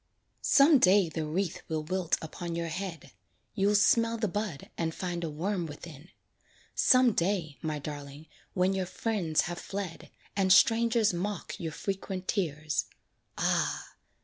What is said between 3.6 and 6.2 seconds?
smell the bud and find a worm within.